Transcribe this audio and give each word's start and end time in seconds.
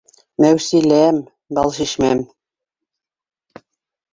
-Мәүсиләм, 0.43 1.19
Балшишмәм 1.59 2.25